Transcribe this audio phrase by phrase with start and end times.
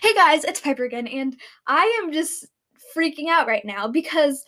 [0.00, 2.46] Hey guys, it's Piper again, and I am just
[2.96, 4.44] freaking out right now because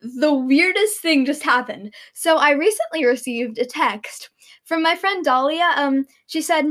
[0.00, 1.92] the weirdest thing just happened.
[2.14, 4.30] So I recently received a text
[4.64, 5.72] from my friend Dahlia.
[5.76, 6.64] Um, she said,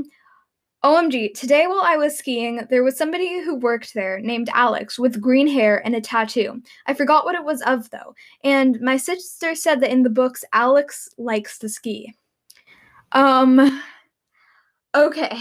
[0.84, 5.22] OMG, today while I was skiing, there was somebody who worked there named Alex with
[5.22, 6.64] green hair and a tattoo.
[6.88, 8.16] I forgot what it was of though.
[8.44, 12.16] And my sister said that in the books, Alex likes to ski.
[13.12, 13.82] Um,
[14.96, 15.38] Okay,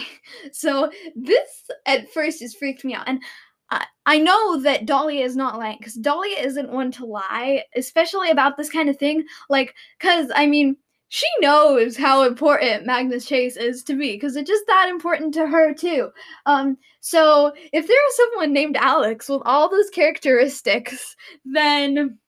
[0.52, 3.22] so this at first just freaked me out, and
[3.70, 8.30] I, I know that Dahlia is not lying because Dahlia isn't one to lie, especially
[8.30, 9.24] about this kind of thing.
[9.48, 10.76] Like, because I mean,
[11.08, 15.46] she knows how important Magnus Chase is to me because it's just that important to
[15.46, 16.10] her too.
[16.46, 21.14] Um, so if there is someone named Alex with all those characteristics,
[21.44, 22.18] then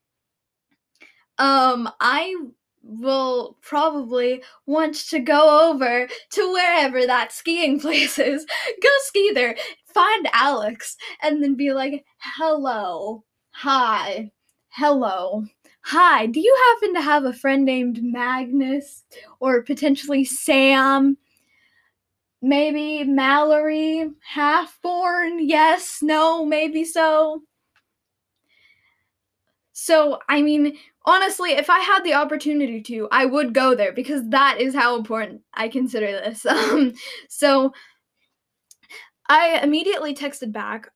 [1.39, 2.35] um, I
[2.87, 8.45] will probably want to go over to wherever that skiing place is,
[8.83, 9.57] go ski there,
[9.93, 14.31] find Alex, and then be like, hello, hi,
[14.71, 15.45] hello.
[15.83, 19.05] Hi, do you happen to have a friend named Magnus
[19.39, 21.17] or potentially Sam?
[22.43, 25.39] Maybe Mallory, Halfborn?
[25.41, 27.43] Yes, no, maybe so.
[29.79, 34.27] So, I mean, honestly, if I had the opportunity to, I would go there because
[34.31, 36.47] that is how important I consider this.
[36.57, 36.95] Um,
[37.29, 37.75] so
[39.29, 40.89] I immediately texted back,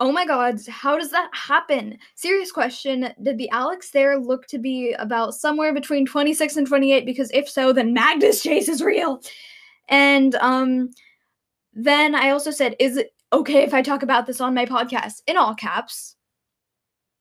[0.00, 1.98] Oh my god, how does that happen?
[2.16, 3.14] Serious question.
[3.22, 7.06] Did the Alex there look to be about somewhere between 26 and 28?
[7.06, 9.22] Because if so, then Magnus Chase is real.
[9.88, 10.90] And um
[11.74, 15.22] then I also said, Is it okay if I talk about this on my podcast?
[15.28, 16.16] In all caps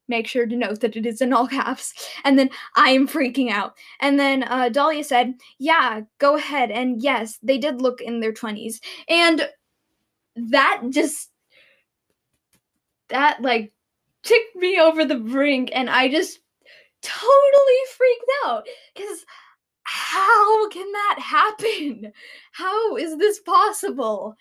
[0.07, 1.93] make sure to note that it is in all caps.
[2.23, 3.75] And then I am freaking out.
[3.99, 6.71] And then uh, Dahlia said, Yeah, go ahead.
[6.71, 8.79] And yes, they did look in their 20s.
[9.07, 9.47] And
[10.35, 11.31] that just,
[13.09, 13.71] that like
[14.23, 15.69] ticked me over the brink.
[15.73, 16.39] And I just
[17.01, 18.65] totally freaked out.
[18.95, 19.25] Because
[19.83, 22.11] how can that happen?
[22.51, 24.35] How is this possible?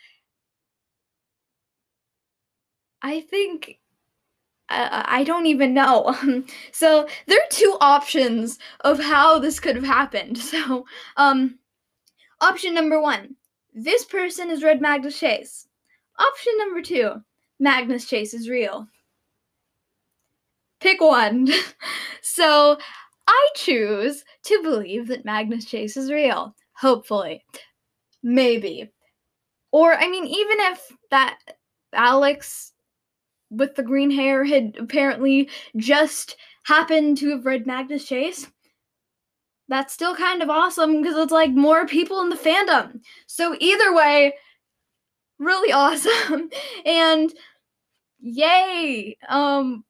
[3.03, 3.79] I think
[4.69, 6.15] I don't even know.
[6.73, 10.39] so there are two options of how this could have happened.
[10.55, 10.87] So,
[11.17, 11.59] um,
[12.41, 13.37] option number one:
[13.75, 15.67] this person is read Magnus Chase.
[16.19, 17.23] Option number two:
[17.59, 18.87] Magnus Chase is real.
[20.81, 21.49] Pick one.
[22.23, 22.79] so,
[23.27, 26.55] I choose to believe that Magnus Chase is real.
[26.75, 27.45] Hopefully,
[28.23, 28.91] maybe,
[29.73, 31.39] or I mean, even if that
[31.93, 32.74] Alex
[33.51, 38.47] with the green hair had apparently just happened to have read Magnus Chase.
[39.69, 43.01] That's still kind of awesome because it's like more people in the fandom.
[43.27, 44.35] So either way,
[45.39, 46.51] really awesome.
[46.85, 47.33] and
[48.21, 49.17] yay.
[49.29, 49.85] Um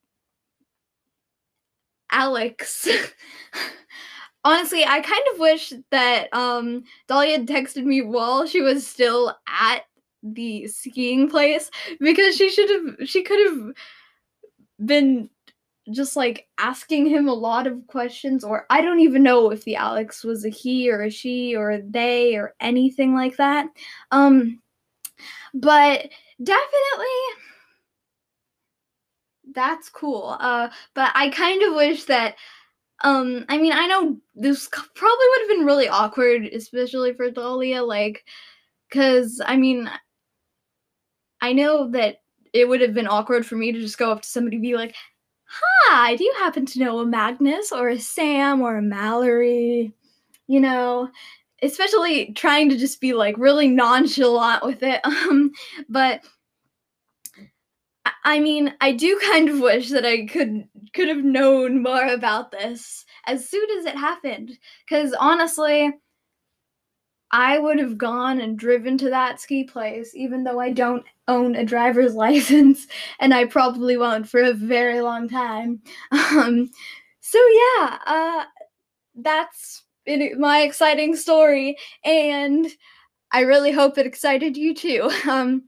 [2.11, 2.87] Alex.
[4.45, 9.35] Honestly, I kind of wish that um Dahlia had texted me while she was still
[9.47, 9.81] at
[10.33, 11.69] the skiing place
[11.99, 13.73] because she should have she could have
[14.83, 15.29] been
[15.91, 19.75] just like asking him a lot of questions or I don't even know if the
[19.75, 23.67] Alex was a he or a she or a they or anything like that.
[24.11, 24.61] Um
[25.53, 26.09] but
[26.41, 27.05] definitely
[29.53, 30.35] that's cool.
[30.39, 32.35] Uh but I kind of wish that
[33.03, 37.83] um I mean I know this probably would have been really awkward especially for Dahlia
[37.83, 38.25] like
[38.91, 39.89] cuz I mean
[41.45, 42.23] I know that
[42.53, 44.75] it would have been awkward for me to just go up to somebody and be
[44.75, 44.95] like,
[45.45, 49.93] Hi, do you happen to know a Magnus or a Sam or a Mallory?
[50.47, 51.09] You know,
[51.61, 55.01] especially trying to just be like really nonchalant with it.
[55.05, 55.51] Um,
[55.87, 56.21] but
[58.23, 62.49] I mean, I do kind of wish that I could could have known more about
[62.49, 64.57] this as soon as it happened.
[64.89, 65.91] Cause honestly,
[67.37, 71.53] I would have gone and driven to that ski place, even though I don't own
[71.55, 72.87] a driver's license,
[73.19, 75.81] and I probably won't for a very long time.
[76.11, 76.71] Um,
[77.19, 78.45] so yeah, uh,
[79.15, 82.67] that's it, my exciting story, and
[83.31, 85.11] I really hope it excited you too.
[85.29, 85.63] Um,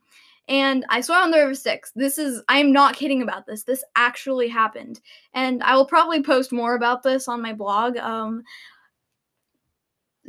[0.49, 3.63] and I swear on the River Styx, this is, I am not kidding about this.
[3.63, 5.01] This actually happened.
[5.33, 7.97] And I will probably post more about this on my blog.
[7.97, 8.43] Um,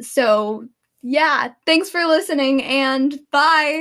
[0.01, 0.67] so
[1.03, 3.77] yeah, thanks for listening and bye.